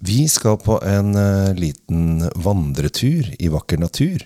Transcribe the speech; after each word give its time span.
Vi 0.00 0.28
skal 0.28 0.58
på 0.62 0.76
en 0.86 1.14
eh, 1.16 1.54
liten 1.58 2.30
vandretur 2.38 3.34
i 3.38 3.48
vakker 3.50 3.80
natur. 3.82 4.22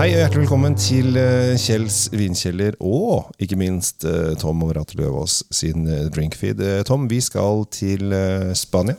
Hei 0.00 0.08
og 0.08 0.16
hjertelig 0.16 0.40
velkommen 0.40 0.74
til 0.74 1.14
eh, 1.20 1.54
Kjells 1.54 2.08
vinkjeller 2.10 2.74
og 2.82 3.30
ikke 3.38 3.60
minst 3.60 4.02
eh, 4.02 4.32
Tom 4.42 4.66
Overat 4.66 4.96
Løvaas 4.98 5.44
sin 5.54 5.86
drinkfeed. 6.10 6.64
Tom, 6.90 7.06
vi 7.06 7.20
skal 7.22 7.62
til 7.70 8.10
Spania. 8.58 8.98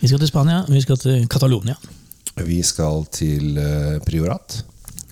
Vi 0.00 0.10
skal 0.10 0.18
til 0.18 0.32
Spania, 0.32 0.64
vi 0.66 0.82
skal 0.82 0.98
til 0.98 1.30
Catalonia. 1.30 1.78
Vi 2.42 2.58
skal 2.66 3.06
til 3.14 3.62
Priorat. 4.02 4.64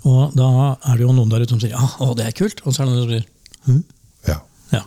Og 0.09 0.37
da 0.37 0.51
er 0.89 0.99
det 0.99 1.05
jo 1.05 1.15
noen 1.15 1.33
der 1.33 1.45
ute 1.45 1.55
som 1.55 1.63
sier 1.63 1.75
ja, 1.75 1.89
å, 2.05 2.13
det 2.17 2.29
er 2.29 2.37
kult. 2.37 2.63
Og 2.65 2.75
så 2.75 2.83
er 2.83 2.89
det 2.89 2.95
noen 2.95 3.05
som 3.05 3.15
sier 3.15 3.27
hm? 3.69 3.81
Ja. 4.29 4.39
ja. 4.73 4.85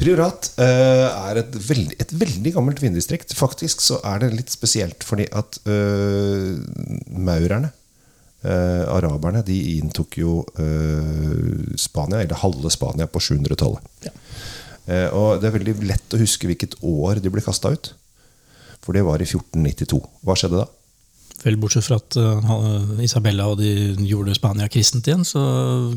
Priorat 0.00 0.50
uh, 0.58 1.06
er 1.30 1.42
et 1.44 1.60
veldig, 1.68 1.98
et 2.02 2.16
veldig 2.24 2.54
gammelt 2.56 2.82
vindistrikt. 2.82 3.36
Faktisk 3.38 3.84
så 3.84 4.00
er 4.08 4.24
det 4.24 4.32
litt 4.34 4.52
spesielt 4.52 5.06
fordi 5.06 5.28
at 5.38 5.60
uh, 5.68 6.58
maurerne, 7.12 7.72
uh, 8.44 8.84
araberne, 8.96 9.44
de 9.46 9.58
inntok 9.78 10.18
jo 10.22 10.40
Spania, 11.78 12.22
eller 12.24 12.42
halve 12.42 12.72
Spania, 12.74 13.08
på 13.08 13.22
700-tallet. 13.22 13.88
Ja. 14.08 14.16
Og 15.14 15.38
det 15.38 15.46
er 15.46 15.54
veldig 15.54 15.72
lett 15.86 16.14
å 16.16 16.18
huske 16.18 16.48
hvilket 16.50 16.74
år 16.82 17.20
de 17.22 17.30
ble 17.30 17.42
kasta 17.44 17.70
ut. 17.70 17.92
For 18.82 18.96
det 18.96 19.04
var 19.06 19.22
i 19.22 19.28
1492. 19.28 20.00
Hva 20.26 20.34
skjedde 20.34 20.58
da? 20.58 20.66
Vel, 21.42 21.56
bortsett 21.58 21.86
fra 21.88 21.98
at 21.98 22.16
uh, 22.18 22.92
Isabella 23.02 23.48
og 23.50 23.58
de 23.58 23.72
gjorde 24.06 24.36
Spania 24.36 24.68
kristent 24.70 25.08
igjen, 25.10 25.24
så 25.26 25.42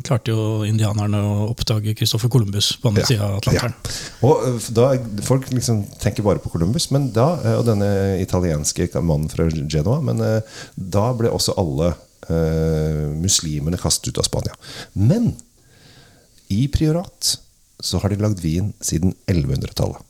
klarte 0.05 0.33
jo 0.33 0.63
indianerne 0.65 1.21
å 1.21 1.49
oppdage 1.51 1.93
Christopher 1.97 2.31
Columbus 2.33 2.71
på 2.81 2.89
andre 2.89 3.05
Ja, 3.05 3.09
sida 3.11 3.27
av 3.27 3.37
Atlanteren. 3.39 3.75
Ja. 3.77 4.25
Og 4.25 4.47
eh, 4.49 4.69
da, 4.75 4.87
Folk 5.25 5.51
liksom 5.53 5.83
tenker 6.01 6.25
bare 6.25 6.41
på 6.41 6.51
Columbus 6.53 6.89
men 6.93 7.11
da, 7.15 7.27
og 7.59 7.65
denne 7.69 7.89
italienske 8.23 8.89
mannen 9.01 9.29
fra 9.31 9.47
Genoa. 9.51 10.01
Men 10.05 10.21
da 10.75 11.05
ble 11.17 11.31
også 11.33 11.55
alle 11.61 11.93
uh, 12.29 13.05
muslimene 13.21 13.79
kastet 13.81 14.13
ut 14.13 14.21
av 14.21 14.27
Spania. 14.27 14.57
Men 14.93 15.33
i 16.53 16.65
Priorat 16.73 17.35
så 17.79 17.99
har 18.01 18.09
de 18.09 18.21
lagd 18.21 18.41
vin 18.43 18.73
siden 18.83 19.13
1100-tallet. 19.27 20.01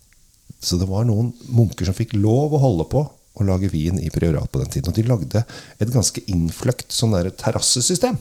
Så 0.63 0.79
det 0.79 0.87
var 0.89 1.05
noen 1.07 1.33
munker 1.53 1.87
som 1.87 1.95
fikk 1.97 2.15
lov 2.17 2.55
å 2.55 2.61
holde 2.61 2.87
på 2.89 3.03
å 3.35 3.47
lage 3.47 3.71
vin 3.71 3.99
i 4.01 4.11
Priorat 4.13 4.51
på 4.51 4.61
den 4.61 4.71
tiden. 4.71 4.91
Og 4.91 4.97
de 4.97 5.07
lagde 5.07 5.43
et 5.79 5.91
ganske 5.93 6.23
innfløkt 6.31 6.95
sånn 6.95 7.15
terrassesystem 7.35 8.17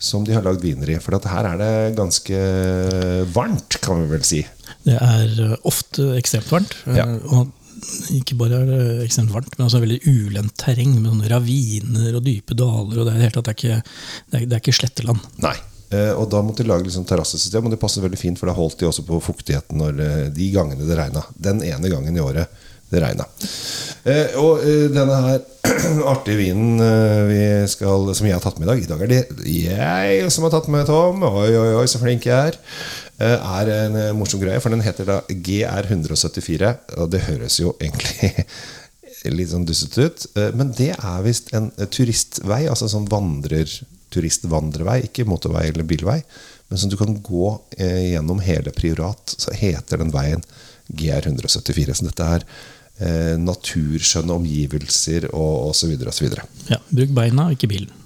som 0.00 0.24
de 0.24 0.32
har 0.32 0.44
lagd 0.46 0.64
viner 0.64 0.94
i. 0.94 0.98
For 1.02 1.18
at 1.18 1.28
her 1.28 1.50
er 1.50 1.60
det 1.60 1.72
ganske 1.98 2.42
varmt, 3.34 3.76
kan 3.84 4.00
vi 4.04 4.12
vel 4.14 4.24
si. 4.24 4.42
Det 4.86 4.96
er 4.96 5.34
uh, 5.44 5.56
ofte 5.68 6.14
ekstremt 6.16 6.48
varmt. 6.52 6.76
uh, 6.86 6.96
Ja. 6.96 7.06
Og 7.36 7.56
ikke 8.12 8.36
bare 8.40 8.62
er 8.62 8.68
det 8.68 9.04
ekstremt 9.06 9.32
varmt, 9.32 9.52
men 9.56 9.66
også 9.66 9.82
veldig 9.82 10.00
ulendt 10.08 10.56
terreng 10.60 10.94
med 10.98 11.12
sånne 11.12 11.28
raviner 11.32 12.16
og 12.16 12.24
dype 12.24 12.56
daler. 12.56 13.02
og 13.02 13.08
Det 13.08 13.12
er, 13.14 13.26
helt, 13.26 13.36
det 13.36 13.44
det 13.44 13.52
er, 13.52 13.58
ikke, 13.58 14.00
det 14.30 14.40
er, 14.40 14.46
det 14.46 14.56
er 14.56 14.64
ikke 14.64 14.78
sletteland. 14.80 15.28
Nei. 15.44 15.56
Eh, 15.90 16.12
og 16.14 16.28
da 16.30 16.38
måtte 16.46 16.62
de 16.62 16.70
lage 16.70 16.86
liksom 16.86 17.04
terrassesystem, 17.08 17.66
og 17.66 17.72
det 17.74 17.80
passer 17.82 18.04
veldig 18.04 18.18
fint, 18.20 18.38
for 18.38 18.46
da 18.46 18.54
holdt 18.54 18.78
de 18.78 18.86
også 18.86 19.02
på 19.08 19.18
fuktigheten 19.24 19.80
når, 19.80 20.02
eh, 20.04 20.26
de 20.34 20.50
gangene 20.54 20.86
det 20.86 20.98
regna. 20.98 21.24
Den 21.34 21.64
ene 21.66 21.90
gangen 21.90 22.16
i 22.16 22.22
året 22.22 22.60
det 22.90 23.02
regna. 23.04 23.26
Eh, 24.04 24.36
og 24.40 24.64
eh, 24.64 24.86
denne 24.92 25.18
her 25.26 25.40
artige 26.12 26.40
vinen 26.40 26.80
eh, 26.82 27.66
skal, 27.70 28.08
som 28.16 28.26
jeg 28.26 28.36
har 28.38 28.42
tatt 28.44 28.58
med 28.58 28.66
i 28.66 28.70
dag 28.70 28.80
I 28.82 28.88
dag 28.90 29.04
er 29.04 29.12
det 29.12 29.20
jeg 29.60 30.32
som 30.32 30.46
har 30.46 30.54
tatt 30.54 30.70
med 30.72 30.88
Tom. 30.88 31.22
Oi, 31.28 31.52
oi, 31.54 31.70
oi, 31.82 31.86
så 31.90 32.00
flink 32.02 32.26
jeg 32.28 32.52
er. 32.54 32.58
Eh, 33.20 33.36
er 33.60 33.70
en 33.74 33.96
eh, 34.00 34.12
morsom 34.16 34.40
greie, 34.40 34.60
for 34.64 34.72
den 34.72 34.84
heter 34.84 35.08
da 35.08 35.18
GR174. 35.28 36.70
Og 37.02 37.10
det 37.12 37.24
høres 37.26 37.58
jo 37.60 37.74
egentlig 37.76 38.46
litt 39.36 39.52
sånn 39.52 39.66
dustete 39.68 40.08
ut. 40.08 40.24
eh, 40.40 40.54
Men 40.56 40.72
det 40.76 40.94
er 40.96 41.26
visst 41.26 41.52
en 41.56 41.68
turistvei, 41.92 42.62
altså 42.72 42.88
sånn 42.88 43.08
vandrer, 43.12 43.68
turistvandrevei, 44.10 45.02
ikke 45.10 45.28
motorvei 45.28 45.68
eller 45.68 45.86
bilvei. 45.86 46.18
Men 46.70 46.80
som 46.80 46.90
du 46.90 46.96
kan 46.96 47.12
gå 47.18 47.50
gjennom 47.76 48.40
hele 48.46 48.70
Priorat, 48.74 49.34
så 49.36 49.52
heter 49.58 49.98
den 49.98 50.12
veien 50.14 50.42
GR174. 50.86 51.96
Så 51.98 52.06
dette 52.06 52.28
er 52.38 52.44
eh, 53.00 53.36
naturskjønne 53.40 54.36
omgivelser 54.36 55.30
og 55.32 55.70
osv. 55.72 55.96
osv. 56.12 56.28
Ja, 56.70 56.80
bruk 56.90 57.16
beina, 57.16 57.50
ikke 57.54 57.70
bilen. 57.70 57.96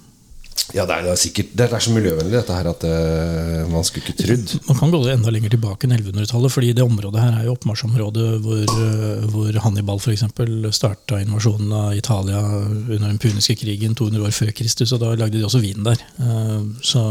Ja, 0.73 0.81
det 0.87 0.95
er, 0.95 1.03
det 1.05 1.11
er 1.11 1.19
sikkert 1.19 1.51
Det 1.53 1.65
er 1.67 1.83
så 1.83 1.91
miljøvennlig 1.93 2.33
dette 2.33 2.55
her 2.55 2.67
at 2.71 2.83
eh, 2.87 3.67
man 3.69 3.83
skulle 3.85 4.09
ikke 4.09 4.23
trodd. 4.23 4.53
Man 4.65 4.79
kan 4.79 4.93
gå 4.95 5.01
enda 5.13 5.33
lenger 5.33 5.53
tilbake 5.53 5.85
enn 5.85 5.93
1100-tallet, 5.93 6.53
fordi 6.55 6.71
det 6.73 6.85
området 6.85 7.21
her 7.21 7.37
er 7.37 7.45
jo 7.45 7.53
oppmarsjområdet 7.53 8.25
hvor, 8.41 8.63
eh, 8.63 9.27
hvor 9.29 9.59
Hannibal 9.61 10.01
eksempel 10.15 10.71
starta 10.73 11.21
invasjonen 11.21 11.69
av 11.75 11.93
Italia 11.99 12.41
under 12.41 13.05
den 13.05 13.21
puniske 13.21 13.59
krigen 13.61 13.93
200 13.93 14.25
år 14.25 14.33
før 14.33 14.51
Kristus, 14.57 14.95
og 14.95 15.03
da 15.03 15.13
lagde 15.13 15.37
de 15.37 15.45
også 15.45 15.61
vin 15.61 15.85
der. 15.85 16.01
Så 16.81 17.05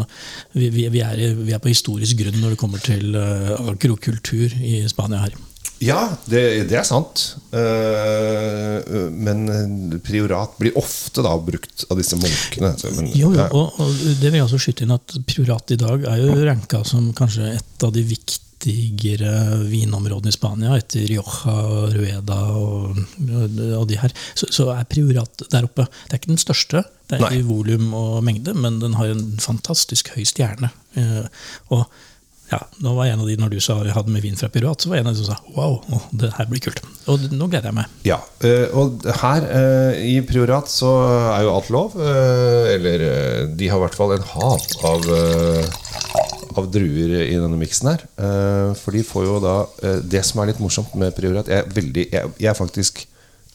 vi, 0.53 0.69
vi, 0.75 0.89
vi, 0.91 1.05
er, 1.05 1.39
vi 1.39 1.55
er 1.55 1.62
på 1.62 1.71
historisk 1.71 2.19
grunn 2.25 2.41
når 2.43 2.55
det 2.55 2.61
kommer 2.61 2.83
til 2.83 3.15
eh, 3.15 3.55
agrokultur 3.71 4.50
i 4.59 4.83
Spania 4.91 5.23
her. 5.28 5.39
Ja, 5.85 6.01
det, 6.31 6.41
det 6.71 6.79
er 6.79 6.87
sant. 6.87 7.23
Eh, 7.53 8.95
men 9.11 9.99
priorat 10.05 10.55
blir 10.61 10.77
ofte 10.81 11.25
da 11.25 11.35
brukt 11.37 11.85
av 11.91 11.99
disse 12.01 12.17
munkene. 12.21 12.73
Men, 12.97 13.11
Jo, 13.13 13.33
jo, 13.35 13.49
og, 13.51 13.81
og 13.83 13.93
det 14.21 14.31
vil 14.31 14.39
jeg 14.41 14.47
også 14.47 14.63
skyte 14.63 14.87
inn 14.87 14.95
at 14.95 15.17
Priorat 15.29 15.75
i 15.75 15.81
dag 15.81 16.07
er 16.09 16.23
jo 16.23 16.39
ranka 16.47 16.85
som 16.89 17.11
kanskje 17.17 17.57
et 17.59 17.85
av 17.85 17.93
de 17.95 18.05
viktigere 18.07 19.35
vinområdene 19.69 20.33
i 20.33 20.37
Spania, 20.37 20.79
etter 20.79 21.05
Rioja, 21.11 21.57
Rueda 21.93 22.41
og, 22.57 23.05
og 23.83 23.85
de 23.91 24.01
her. 24.01 24.15
Så, 24.39 24.49
så 24.55 24.71
er 24.77 24.89
Priorat 24.89 25.47
der 25.53 25.69
oppe. 25.69 25.89
Det 26.07 26.17
er 26.17 26.23
ikke 26.23 26.37
den 26.37 26.45
største 26.47 26.85
det 27.11 27.21
er 27.21 27.37
i 27.37 27.45
volum 27.45 27.93
og 27.99 28.23
mengde, 28.25 28.55
men 28.57 28.81
den 28.81 28.97
har 28.97 29.13
en 29.13 29.27
fantastisk 29.43 30.15
høy 30.15 30.25
stjerne. 30.29 30.73
Eh, 30.97 31.25
og 31.75 31.85
ja, 32.50 32.59
nå 32.84 32.93
var 32.94 33.06
en 33.09 33.22
av 33.22 33.27
de, 33.28 33.34
Når 33.41 33.50
du 33.55 33.60
sa 33.65 33.75
vi 33.81 33.93
hadde 33.94 34.12
med 34.12 34.22
vin 34.22 34.37
fra 34.37 34.50
Priorat, 34.53 34.81
så 34.84 34.91
var 34.91 34.99
en 35.00 35.09
av 35.09 35.15
de 35.16 35.22
som 35.25 35.32
sa 35.32 35.55
wow, 35.56 35.78
det 36.12 36.28
her 36.37 36.47
blir 36.50 36.60
kult. 36.62 36.82
Og 37.10 37.25
nå 37.32 37.49
gleder 37.49 37.71
jeg 37.71 37.77
meg. 37.78 37.94
Ja, 38.06 38.19
eh, 38.44 38.66
og 38.77 39.06
her 39.22 39.47
eh, 39.49 40.03
i 40.12 40.19
Priorat 40.28 40.69
så 40.71 40.91
er 41.32 41.47
jo 41.47 41.55
alt 41.55 41.71
lov. 41.75 41.97
eh, 41.97 42.75
Eller 42.75 43.06
de 43.56 43.71
har 43.72 43.81
i 43.81 43.84
hvert 43.87 43.97
fall 43.97 44.15
en 44.19 44.28
hav 44.34 44.69
av, 44.91 45.09
av 46.60 46.69
druer 46.75 47.16
i 47.25 47.34
denne 47.41 47.59
miksen 47.59 47.91
her. 47.94 48.05
For 48.78 48.94
de 48.94 49.03
får 49.06 49.26
jo 49.26 49.41
da 49.43 49.56
Det 50.05 50.22
som 50.26 50.41
er 50.44 50.53
litt 50.53 50.61
morsomt 50.62 50.94
med 51.00 51.16
Priorat 51.16 51.49
Jeg 51.50 51.65
er, 51.65 51.75
veldig, 51.75 52.06
jeg, 52.12 52.34
jeg 52.44 52.53
er 52.53 52.59
faktisk 52.61 53.05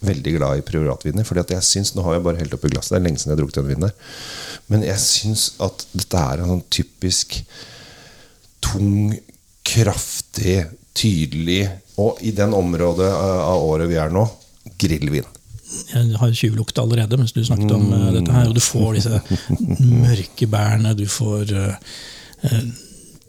veldig 0.06 0.34
glad 0.38 0.60
i 0.62 0.66
Prioratviner. 0.66 1.26
Fordi 1.28 1.46
at 1.46 1.54
jeg 1.58 1.64
synes, 1.68 1.94
Nå 1.96 2.04
har 2.08 2.18
jeg 2.18 2.26
bare 2.26 2.42
helt 2.42 2.54
oppi 2.58 2.72
glasset, 2.74 2.96
det 2.98 3.02
er 3.02 3.08
lenge 3.10 3.22
siden 3.22 3.34
jeg 3.34 3.38
har 3.38 3.44
drukket 3.46 3.62
den 3.62 3.70
vinen 3.72 3.90
her. 3.90 4.14
Men 4.72 4.86
jeg 4.88 5.02
syns 5.04 5.50
at 5.64 5.86
dette 5.94 6.26
er 6.34 6.42
en 6.44 6.54
sånn 6.58 6.66
typisk 6.74 7.42
tung, 8.70 9.14
kraftig, 9.66 10.64
tydelig 10.98 11.64
Og 12.00 12.22
i 12.26 12.32
den 12.36 12.56
området 12.56 13.10
eh, 13.10 13.42
av 13.44 13.66
året 13.66 13.90
vi 13.92 14.00
er 14.00 14.14
nå, 14.14 14.24
grillvin. 14.80 15.28
Jeg 15.92 16.18
har 16.18 16.32
tjuvlukt 16.34 16.80
allerede 16.82 17.18
mens 17.20 17.34
du 17.36 17.44
snakket 17.46 17.74
om 17.76 17.90
mm. 17.92 18.06
dette 18.16 18.34
her. 18.34 18.48
Og 18.50 18.56
du 18.58 18.64
får 18.64 18.98
disse 18.98 19.20
mørke 20.06 20.48
bærene, 20.50 20.96
du 20.98 21.06
får 21.12 21.54
eh, 21.60 22.64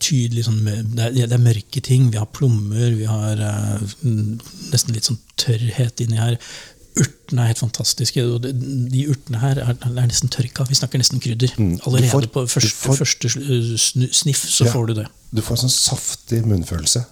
tydelig 0.01 0.47
sånn 0.47 0.62
det 0.65 1.09
er, 1.11 1.17
det 1.19 1.37
er 1.37 1.43
mørke 1.43 1.83
ting. 1.84 2.09
Vi 2.12 2.21
har 2.21 2.31
plommer, 2.33 2.95
vi 2.97 3.09
har 3.09 3.41
uh, 3.43 3.83
nesten 4.72 4.95
litt 4.97 5.09
sånn 5.11 5.21
tørrhet 5.41 6.01
inni 6.05 6.21
her. 6.21 6.39
Urtene 6.99 7.45
er 7.45 7.53
helt 7.53 7.61
fantastiske. 7.62 8.25
og 8.27 8.43
De 8.43 9.05
urtene 9.12 9.39
her 9.39 9.61
er, 9.62 9.77
er 9.78 10.06
nesten 10.11 10.28
tørka. 10.33 10.65
Vi 10.69 10.75
snakker 10.75 10.99
nesten 10.99 11.21
krydder. 11.23 11.53
Mm. 11.56 11.77
Allerede 11.87 12.11
får- 12.11 12.27
på 12.34 12.42
første, 12.51 12.75
får- 12.75 12.98
første 12.98 13.28
sniff 14.10 14.42
så 14.51 14.65
Ja. 14.66 14.72
får 14.72 14.87
du 14.89 14.95
det. 14.95 15.07
Du 15.33 15.41
får 15.42 15.59
en 15.63 15.69
sånn 15.69 15.77
saftig 15.77 16.45
munnfølelse. 16.47 17.04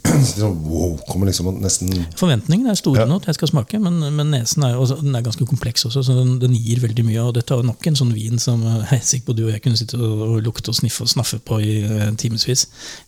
Så 0.10 0.40
sånn, 0.40 0.54
wow, 0.64 0.94
kommer 1.10 1.26
liksom 1.28 1.60
nesten 1.60 1.90
Forventningene 2.16 2.70
er 2.72 2.78
store 2.78 3.02
Ja. 3.02 3.04
nå 3.06 3.18
til 3.20 3.26
jeg 3.26 3.34
skal 3.34 3.48
smake, 3.48 3.78
men, 3.78 3.98
men 4.16 4.30
nesen 4.32 4.64
er, 4.64 4.74
også, 4.80 4.96
den 5.02 5.14
er 5.14 5.20
ganske 5.22 5.44
kompleks 5.46 5.84
også, 5.84 6.00
så 6.02 6.14
den, 6.16 6.38
den 6.40 6.54
gir 6.56 6.80
veldig 6.80 7.04
mye. 7.04 7.20
Og 7.28 7.34
dette 7.36 7.52
er 7.52 7.62
nok 7.62 7.86
en 7.86 7.94
sånn 8.00 8.14
vin 8.16 8.38
som 8.38 8.62
eh, 8.64 8.78
jeg 8.90 9.00
er 9.00 9.04
sikker 9.04 9.26
på 9.26 9.36
du 9.36 9.44
og 9.46 9.52
jeg 9.52 9.62
kunne 9.62 9.76
sitte 9.76 10.00
og, 10.00 10.22
og 10.24 10.42
lukte 10.42 10.72
og 10.72 10.74
sniffe 10.80 11.02
og 11.04 11.08
snaffe 11.12 11.38
på 11.44 11.60
i 11.60 11.84
uh, 11.84 12.08
timevis. 12.16 12.66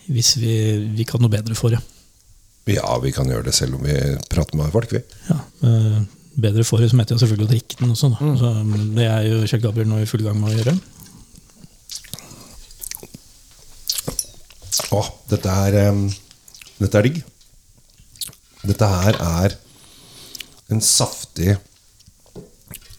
Hvis 0.09 0.35
vi, 0.37 0.55
vi 0.97 1.05
kan 1.09 1.21
noe 1.25 1.33
bedre 1.33 1.55
for 1.57 1.71
det. 1.71 1.81
Ja, 2.71 2.91
vi 3.03 3.11
kan 3.15 3.27
gjøre 3.31 3.49
det 3.49 3.55
selv 3.57 3.75
om 3.79 3.83
vi 3.87 3.95
prater 4.31 4.57
med 4.59 4.71
folk, 4.75 4.93
vi. 4.95 5.01
Ja, 5.29 5.39
eh, 5.67 6.03
bedre 6.39 6.65
for 6.65 6.79
det, 6.79 6.91
så 6.93 6.97
heter 7.01 7.15
jeg 7.17 7.23
selvfølgelig 7.25 7.49
å 7.49 7.53
drikke 7.53 7.79
den 7.81 7.95
også. 7.95 8.07
Da. 8.13 8.19
Så 8.39 8.51
mm, 8.63 8.85
det 8.97 9.07
er 9.09 9.23
jo 9.27 9.47
Kjell 9.51 9.65
Gabriel 9.65 9.89
nå 9.91 9.99
i 10.03 10.07
full 10.09 10.23
gang 10.23 10.39
med 10.39 10.53
å 10.53 10.57
gjøre. 10.61 10.75
Å, 14.93 15.03
dette 15.31 15.49
er 15.67 15.73
um, 15.91 16.07
Dette 16.79 16.99
er 16.99 17.03
digg. 17.07 17.19
Dette 18.63 18.87
her 18.89 19.15
er 19.17 19.57
en 20.73 20.81
saftig 20.85 21.57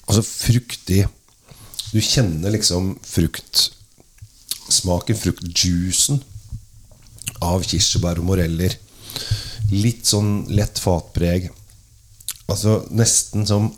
Altså 0.04 0.22
fruktig 0.26 1.06
Du 1.94 2.00
kjenner 2.04 2.52
liksom 2.54 2.98
fruktsmaken, 3.08 5.16
fruktjuicen 5.18 6.22
av 7.44 7.64
kirsebær 7.68 8.20
og 8.22 8.26
moreller. 8.32 8.72
Litt 9.72 10.10
sånn 10.10 10.44
lett 10.54 10.82
fatpreg. 10.82 11.50
Altså 12.52 12.82
nesten 12.92 13.48
som 13.48 13.72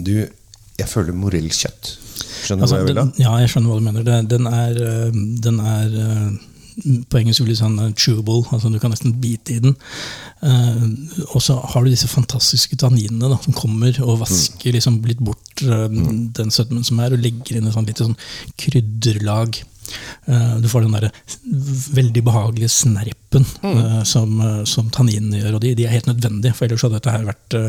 Du, 0.00 0.14
jeg 0.78 0.88
føler 0.88 1.16
morellkjøtt. 1.16 1.96
Skjønner 2.44 2.62
du 2.62 2.64
Altså, 2.64 2.76
hva 2.76 2.80
jeg 2.80 2.88
vil 2.88 2.98
da? 3.00 3.04
ja, 3.20 3.32
jeg 3.42 3.50
skjønner 3.52 3.72
hva 3.72 3.80
du 3.80 3.84
mener. 3.84 4.22
Den 4.28 4.46
er, 4.48 4.78
øh, 4.80 5.18
den 5.44 5.60
er 5.60 5.98
øh, 6.04 6.30
på 7.10 7.20
engelsk 7.20 7.44
vil 7.44 7.56
sånn 7.58 7.78
chewable, 7.98 8.44
altså 8.54 8.70
du 8.72 8.78
kan 8.80 8.92
nesten 8.92 9.16
bite 9.20 9.56
i 9.56 9.62
den. 9.62 9.74
Eh, 10.46 10.84
og 11.34 11.42
så 11.44 11.58
har 11.72 11.84
du 11.84 11.90
disse 11.92 12.08
fantastiske 12.10 12.78
tanninene 12.80 13.30
da, 13.32 13.38
som 13.44 13.56
kommer 13.56 13.96
og 14.04 14.20
vasker 14.22 14.76
liksom 14.76 15.00
litt 15.08 15.20
bort 15.24 15.64
øh, 15.66 15.88
den 16.36 16.54
sødmen 16.54 16.86
som 16.86 17.00
er, 17.04 17.16
og 17.16 17.24
legger 17.24 17.58
inn 17.58 17.68
et 17.68 17.76
sånn 17.76 17.88
lite 17.88 18.06
sånn 18.06 18.18
krydderlag. 18.60 19.60
Eh, 20.26 20.56
du 20.62 20.68
får 20.70 20.86
den 20.86 20.96
der 20.96 21.10
veldig 21.98 22.24
behagelige 22.26 22.72
snerpen 22.72 23.46
mm. 23.62 24.02
som, 24.08 24.34
øh, 24.40 24.64
som 24.68 24.90
tanninene 24.94 25.42
gjør, 25.42 25.58
og 25.58 25.64
de, 25.64 25.76
de 25.78 25.86
er 25.86 25.94
helt 25.94 26.10
nødvendige, 26.10 26.56
for 26.56 26.66
ellers 26.66 26.86
hadde 26.86 26.98
dette 26.98 27.14
her 27.14 27.30
vært 27.30 27.60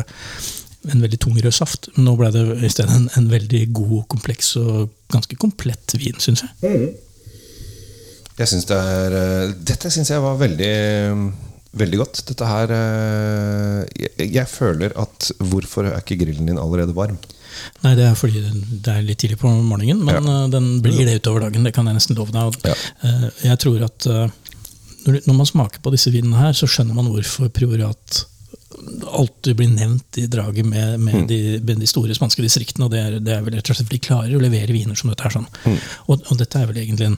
en 0.89 1.03
veldig 1.03 1.19
tung 1.21 1.37
rød 1.37 1.53
saft. 1.53 1.91
Nå 2.01 2.15
ble 2.17 2.31
det 2.33 2.43
i 2.65 2.71
stedet 2.71 2.95
en, 2.97 3.07
en 3.19 3.29
veldig 3.31 3.61
god, 3.75 4.01
kompleks 4.11 4.55
og 4.61 4.89
ganske 5.13 5.37
komplett 5.41 5.95
vin, 6.01 6.17
syns 6.21 6.45
jeg. 6.47 6.91
Jeg 8.39 8.49
synes 8.49 8.67
det 8.69 8.77
er 8.77 9.15
eh, 9.19 9.55
Dette 9.69 9.91
syns 9.93 10.09
jeg 10.13 10.23
var 10.23 10.39
veldig 10.39 10.73
Veldig 11.71 11.97
godt. 12.01 12.21
Dette 12.27 12.47
her 12.47 12.71
eh, 12.75 13.83
jeg, 13.95 14.31
jeg 14.33 14.49
føler 14.51 14.95
at 14.99 15.29
Hvorfor 15.51 15.87
er 15.87 16.01
ikke 16.01 16.19
grillen 16.23 16.49
din 16.49 16.59
allerede 16.59 16.95
varm? 16.97 17.19
Nei, 17.83 17.95
det 17.95 18.05
er 18.09 18.15
fordi 18.15 18.41
det 18.81 18.87
er 18.95 19.01
litt 19.05 19.19
tidlig 19.23 19.37
på 19.41 19.49
morgenen, 19.63 20.03
men 20.05 20.23
Ja. 20.23 20.43
eh, 20.43 20.49
den 20.53 20.81
blir 20.81 21.05
det 21.05 21.19
utover 21.21 21.41
dagen. 21.47 21.63
Det 21.63 21.73
kan 21.73 21.85
jeg 21.89 21.95
nesten 21.97 22.15
love 22.17 22.31
deg. 22.31 22.59
Ja. 22.65 22.75
eh, 23.03 23.29
jeg 23.49 23.59
tror 23.59 23.83
at 23.87 24.05
eh, 24.07 24.27
når, 25.07 25.33
man 25.33 25.45
smaker 25.49 25.81
på 25.81 25.91
disse 25.91 26.11
vinene 26.13 26.37
her, 26.37 26.53
så 26.53 26.67
skjønner 26.69 26.93
man 26.93 27.07
hvorfor 27.09 27.49
priorat 27.49 28.25
alltid 29.11 29.55
blir 29.59 29.69
nevnt 29.73 30.17
i 30.17 30.27
draget 30.31 30.65
med, 30.65 30.99
Mm. 30.99 31.27
de, 31.27 31.59
med 31.59 31.79
de 31.79 31.87
store 31.89 32.13
spanske 32.15 32.41
distriktene. 32.41 32.85
og 32.85 32.91
det 32.91 32.99
er, 32.99 33.19
det 33.19 33.33
er 33.35 33.41
vel 33.41 33.53
rett 33.59 33.69
og 33.69 33.75
slett 33.77 33.89
de 33.89 33.99
klarer 33.99 34.35
å 34.37 34.41
levere 34.41 34.71
viner 34.73 34.95
som 34.95 35.09
dette 35.11 35.23
her. 35.23 35.31
sånn. 35.35 35.47
Mm. 35.65 35.77
Og, 36.07 36.21
og 36.31 36.37
dette 36.37 36.55
er 36.61 36.65
vel 36.69 36.77
egentlig 36.81 37.05
en 37.11 37.17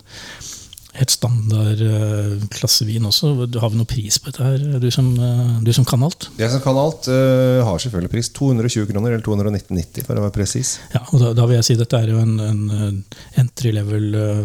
helt 0.99 1.13
standard 1.13 1.81
uh, 1.81 2.35
klassevin 2.53 3.07
også. 3.09 3.33
Har 3.59 3.73
vi 3.73 3.79
noe 3.79 3.89
pris 3.89 4.19
på 4.21 4.31
dette 4.31 4.45
her, 4.45 4.79
du 4.81 4.89
som, 4.93 5.09
uh, 5.17 5.59
du 5.63 5.73
som 5.75 5.87
kan 5.87 6.03
alt? 6.05 6.29
Jeg 6.39 6.51
som 6.53 6.63
kan 6.63 6.79
alt, 6.79 7.09
uh, 7.11 7.63
har 7.65 7.81
selvfølgelig 7.81 8.13
pris. 8.13 8.31
220 8.33 8.89
kroner, 8.91 9.15
eller 9.15 9.25
219,90 9.25 10.07
for 10.07 10.17
å 10.17 10.25
være 10.25 10.35
presis. 10.35 10.77
Ja, 10.93 11.03
og 11.09 11.21
da, 11.21 11.31
da 11.37 11.45
vil 11.49 11.57
jeg 11.59 11.67
si 11.67 11.77
dette 11.79 11.99
er 11.99 12.11
jo 12.13 12.19
en, 12.21 12.35
en 12.41 12.61
eh, 12.73 13.17
entry 13.41 13.73
level 13.75 14.17
eh, 14.17 14.41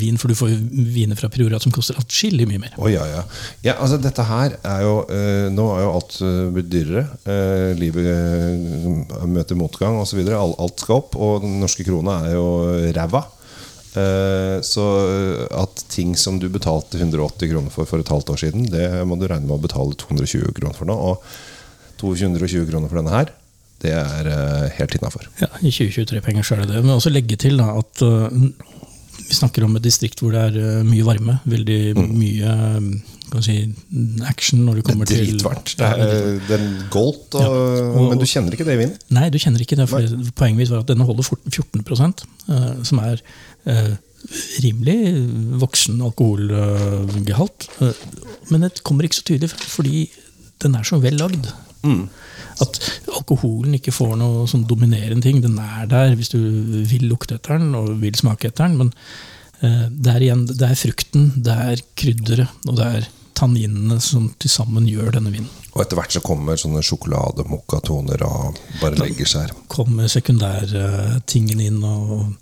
vin, 0.00 0.18
for 0.20 0.30
du 0.30 0.38
får 0.38 0.52
jo 0.52 0.58
viner 0.94 1.18
fra 1.18 1.30
Priorat 1.32 1.64
som 1.64 1.74
koster 1.74 1.98
atskillig 2.00 2.48
mye 2.48 2.62
mer. 2.62 2.76
Oh, 2.80 2.88
ja, 2.90 3.04
ja. 3.10 3.24
ja 3.66 3.76
altså 3.78 4.00
dette 4.02 4.24
her 4.28 4.58
er 4.58 4.84
jo 4.84 4.94
eh, 5.12 5.48
Nå 5.54 5.66
er 5.74 5.84
jo 5.84 5.94
alt 5.94 6.18
eh, 6.24 6.44
blitt 6.54 6.70
dyrere. 6.72 7.06
Eh, 7.28 7.72
livet 7.78 8.08
eh, 8.12 9.26
møter 9.28 9.58
motgang 9.58 9.98
osv. 10.02 10.22
Alt, 10.26 10.58
alt 10.58 10.84
skal 10.84 11.02
opp. 11.02 11.18
Og 11.18 11.42
den 11.44 11.58
norske 11.62 11.86
krona 11.86 12.22
er 12.28 12.38
jo 12.38 12.48
ræva. 12.96 13.24
Eh, 13.98 14.56
så 14.66 14.86
eh, 15.08 15.44
at 15.62 15.84
ting 15.92 16.14
som 16.18 16.38
du 16.40 16.48
betalte 16.52 17.00
180 17.00 17.52
kroner 17.52 17.74
for 17.74 17.88
for 17.88 18.02
et 18.02 18.12
halvt 18.12 18.32
år 18.34 18.40
siden, 18.44 18.68
det 18.72 18.88
må 19.08 19.18
du 19.18 19.26
regne 19.26 19.48
med 19.48 19.58
å 19.58 19.64
betale 19.64 19.98
220 19.98 20.54
kroner 20.58 20.76
for 20.76 20.90
nå. 20.90 20.96
Og 20.96 21.22
220 22.02 22.68
kroner 22.70 22.90
for 22.90 23.00
denne 23.00 23.14
her, 23.14 23.32
det 23.82 23.94
er 23.94 24.32
eh, 24.32 24.66
helt 24.78 24.98
innafor. 24.98 25.28
Ja, 25.42 25.50
I 25.62 25.72
2023-penger 25.72 26.46
så 26.46 26.56
er 26.56 26.64
det 26.64 26.74
det. 26.74 26.82
Men 26.84 26.96
også 26.98 27.14
legge 27.14 27.38
til 27.40 27.58
da, 27.60 27.72
at 27.78 28.02
vi 29.28 29.36
snakker 29.36 29.66
om 29.66 29.76
et 29.76 29.84
distrikt 29.84 30.22
hvor 30.22 30.34
det 30.34 30.44
er 30.48 30.84
mye 30.86 31.06
varme. 31.06 31.38
Veldig 31.48 31.80
mye 31.98 32.52
eh, 32.54 32.90
kan 33.32 33.44
si, 33.44 33.56
action 34.28 34.64
når 34.66 34.78
det 34.78 34.82
Det 34.84 34.88
kommer 34.90 35.06
er 35.06 35.12
til. 35.12 35.38
Det 35.38 35.74
Ja, 35.78 35.92
det 35.96 36.56
er 36.56 36.58
er, 36.58 36.66
goldt, 36.90 37.34
og, 37.34 37.42
ja. 37.42 37.48
og, 37.92 38.08
men 38.10 38.18
du 38.20 38.26
kjenner 38.28 38.54
ikke 38.54 38.66
det 38.68 38.76
i 38.76 38.82
vinden? 38.82 38.98
Nei, 39.14 39.28
du 39.30 39.38
kjenner 39.38 39.62
ikke 39.64 39.78
det. 39.78 39.88
For 39.90 40.04
poenget 40.38 40.62
mitt 40.62 40.72
var 40.72 40.84
at 40.84 40.90
denne 40.90 41.06
holder 41.08 41.26
14 41.26 41.84
eh, 41.84 42.84
som 42.88 43.02
er 43.04 43.22
eh, 43.66 43.94
rimelig 44.64 44.98
voksen 45.62 46.02
alkoholgehalt. 46.02 47.68
Eh, 47.80 48.04
men 48.50 48.66
det 48.66 48.82
kommer 48.82 49.04
ikke 49.08 49.20
så 49.20 49.26
tydelig 49.30 49.52
fordi 49.54 50.08
den 50.62 50.74
er 50.74 50.86
så 50.86 50.98
vel 51.02 51.18
lagd. 51.20 51.50
At 52.58 52.78
alkoholen 53.14 53.76
ikke 53.78 53.94
får 53.94 54.16
noe 54.18 54.46
sånn 54.50 54.66
dominerende 54.68 55.22
ting. 55.22 55.42
Den 55.44 55.58
er 55.62 55.86
der 55.90 56.16
hvis 56.18 56.32
du 56.32 56.38
vil 56.90 57.06
lukte 57.10 57.38
etter 57.38 57.60
den 57.60 57.74
og 57.78 58.00
vil 58.02 58.16
smake 58.18 58.50
etter 58.50 58.66
den. 58.66 58.78
Men 58.80 58.92
det 59.60 60.12
er 60.12 60.22
igjen 60.22 60.44
det 60.48 60.68
er 60.68 60.78
frukten, 60.78 61.32
det 61.42 61.54
er 61.72 61.80
krydderet 61.98 62.68
og 62.68 62.76
det 62.78 62.90
er 62.98 63.08
tanninene 63.38 64.00
som 64.02 64.28
til 64.38 64.50
sammen 64.50 64.86
gjør 64.90 65.12
denne 65.18 65.32
vinen. 65.34 65.50
Og 65.74 65.84
etter 65.84 65.98
hvert 65.98 66.14
så 66.14 66.22
kommer 66.24 66.58
sånne 66.58 66.82
sjokolademokkatoner 66.86 68.24
og 68.26 68.58
bare 68.80 68.98
legger 68.98 69.28
seg 69.30 69.46
her. 69.46 69.54
kommer 69.70 70.10
sekundærtingen 70.10 71.62
inn 71.62 71.78
og, 71.86 72.34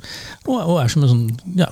og, 0.46 0.56
og 0.56 0.78
er 0.80 0.92
som 0.92 1.04
en 1.04 1.12
sånn 1.12 1.58
ja, 1.58 1.68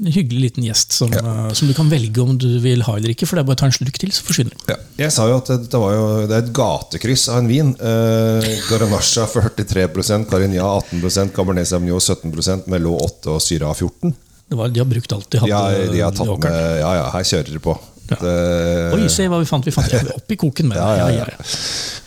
en 0.00 0.12
hyggelig 0.14 0.40
liten 0.46 0.64
gjest 0.64 0.96
som, 0.96 1.12
eh, 1.12 1.52
som 1.52 1.68
du 1.68 1.74
kan 1.76 1.90
velge 1.90 2.22
om 2.22 2.32
du 2.38 2.48
vil 2.64 2.82
ha 2.86 2.96
eller 2.96 3.12
ikke. 3.12 3.28
For 3.28 3.36
det 3.36 3.44
er 3.44 3.50
bare 3.50 3.58
å 3.58 3.62
ta 3.62 3.68
en 3.68 3.76
slurk 3.76 3.98
til, 4.00 4.12
så 4.14 4.24
forsvinner 4.26 4.56
den. 4.56 4.72
Ja. 4.72 4.78
Jeg 5.04 5.14
sa 5.14 5.28
jo 5.28 5.38
at 5.40 5.50
det, 5.52 5.78
var 5.84 5.94
jo, 5.94 6.06
det 6.30 6.36
er 6.36 6.44
et 6.46 6.52
gatekryss 6.56 7.28
av 7.32 7.42
en 7.42 7.50
vin. 7.50 7.72
Uh, 7.76 8.42
Garanacha 8.70 9.28
43% 9.30 10.28
Carignan 10.30 10.64
18% 10.64 11.36
Cabernet 11.36 11.68
Sauvignon 11.68 12.02
17% 12.02 12.68
Melot 12.72 13.20
8 13.22 13.36
og 13.36 13.42
Syra 13.44 13.72
14 13.74 14.10
Det 14.10 14.31
var, 14.58 14.68
de 14.72 14.80
har 14.80 14.86
brukt 14.90 15.12
alt 15.12 15.30
de 15.30 15.38
hadde. 15.42 15.50
Ja, 15.50 15.70
de 15.92 16.00
har 16.00 16.10
tatt 16.12 16.26
i 16.26 16.30
åkeren. 16.30 16.52
med, 16.52 16.80
ja, 16.80 16.92
ja, 17.00 17.06
her 17.14 17.22
kjører 17.28 17.52
de 17.52 17.58
på. 17.64 17.76
Ja. 18.10 18.16
Det- 18.20 18.92
Oi, 18.98 19.08
se 19.08 19.28
hva 19.30 19.38
vi 19.40 19.46
fant! 19.48 19.64
Vi 19.64 19.70
fant 19.72 19.90
det 19.94 20.12
opp 20.16 20.30
i 20.34 20.36
koken 20.36 20.68
med. 20.68 20.76
Ja, 20.76 21.08
ja. 21.08 21.24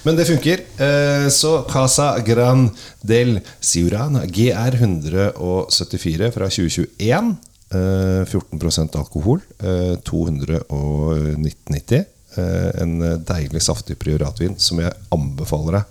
Men 0.05 0.15
det 0.19 0.27
funker. 0.27 0.59
Eh, 0.77 1.29
Så 1.33 1.63
Casa 1.71 2.11
Gran 2.21 2.67
del 3.01 3.39
Ciuran 3.61 4.19
GR 4.29 4.75
174 4.77 6.31
fra 6.35 6.49
2021. 6.49 7.35
eh, 7.71 8.25
14% 8.29 8.95
alkohol. 8.99 9.39
eh, 9.63 9.95
219,90. 10.05 12.05
Eh, 12.37 12.71
En 12.81 12.99
deilig, 13.25 13.61
saftig 13.63 13.95
prioratvin 13.97 14.57
som 14.59 14.79
jeg 14.83 14.91
anbefaler 15.15 15.71
deg 15.79 15.83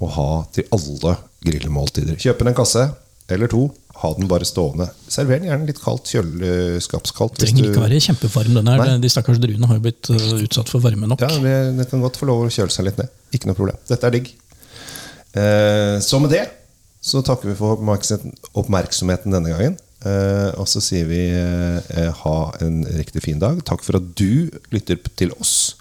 å 0.00 0.08
ha 0.14 0.44
til 0.54 0.64
alle 0.72 1.16
grillmåltider. 1.44 2.16
Kjøp 2.16 2.40
en 2.46 2.54
kasse 2.56 2.86
eller 3.28 3.46
to. 3.52 3.66
Ha 3.98 4.12
den 4.14 4.28
bare 4.30 4.46
stående. 4.46 4.86
Server 5.10 5.40
den 5.40 5.48
gjerne 5.48 5.66
litt 5.66 5.80
kaldt, 5.82 6.06
kjøleskapskaldt. 6.12 7.38
Trenger 7.40 7.64
du- 7.64 7.70
ikke 7.72 7.82
være 7.82 7.98
kjempevarm. 8.04 8.54
Den 8.60 8.68
her, 8.70 8.98
De 9.02 9.08
stakkars 9.10 9.40
druene 9.42 9.66
har 9.66 9.74
jo 9.80 9.82
blitt 9.88 10.10
eh, 10.14 10.44
utsatt 10.44 10.68
for 10.70 10.78
varme 10.84 11.08
nok. 11.10 11.20
Ja, 11.24 11.28
det, 11.42 11.56
det 11.80 11.88
kan 11.90 12.00
godt 12.04 12.16
få 12.20 12.28
lov 12.30 12.44
å 12.46 12.52
kjøle 12.52 12.70
seg 12.70 12.86
litt 12.86 12.98
ned. 13.02 13.10
Ikke 13.34 13.50
noe 13.50 13.58
problem. 13.58 13.76
Dette 13.90 14.06
er 14.06 14.14
digg. 14.14 14.30
Eh, 15.34 15.98
så 16.04 16.20
med 16.22 16.30
det 16.36 16.44
så 17.08 17.22
takker 17.24 17.50
vi 17.52 17.56
for 17.58 17.76
oppmerksomheten, 17.76 18.34
oppmerksomheten 18.58 19.34
denne 19.34 19.52
gangen. 19.54 19.76
Eh, 20.06 20.50
og 20.60 20.66
så 20.70 20.78
sier 20.82 21.06
vi 21.10 21.20
eh, 21.34 22.12
ha 22.22 22.36
en 22.62 22.80
riktig 23.00 23.22
fin 23.26 23.38
dag. 23.42 23.58
Takk 23.66 23.82
for 23.86 23.98
at 23.98 24.12
du 24.18 24.50
lytter 24.74 24.98
til 25.18 25.34
oss. 25.40 25.74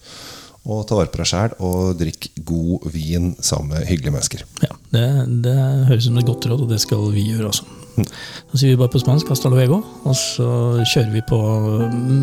Og 0.68 0.82
ta 0.90 0.98
vare 0.98 1.08
på 1.14 1.22
deg 1.22 1.30
sjæl 1.30 1.54
og 1.64 1.94
drikk 2.02 2.32
god 2.44 2.90
vin 2.92 3.36
sammen 3.40 3.72
med 3.78 3.86
hyggelige 3.88 4.12
mennesker. 4.18 4.42
Ja, 4.66 4.74
det, 4.92 5.06
det 5.46 5.54
høres 5.88 6.04
ut 6.04 6.10
som 6.10 6.18
et 6.20 6.28
godt 6.28 6.48
råd, 6.50 6.66
og 6.66 6.74
det 6.74 6.82
skal 6.84 7.06
vi 7.14 7.24
gjøre 7.30 7.54
også. 7.54 7.68
Da 7.98 8.58
sier 8.58 8.76
vi 8.76 8.80
bare 8.80 8.94
på 8.94 9.00
spansk 9.00 9.28
'hasta 9.28 9.50
luego', 9.50 9.84
og 10.04 10.16
så 10.16 10.50
kjører 10.94 11.12
vi 11.12 11.22
på 11.30 11.40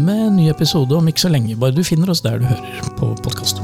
med 0.06 0.26
en 0.28 0.36
ny 0.36 0.50
episode 0.50 0.96
om 0.96 1.08
ikke 1.08 1.20
så 1.20 1.28
lenge. 1.28 1.56
Bare 1.56 1.70
du 1.70 1.82
finner 1.82 2.10
oss 2.10 2.20
der 2.20 2.38
du 2.38 2.44
hører 2.44 2.94
på 2.98 3.16
podkast. 3.22 3.60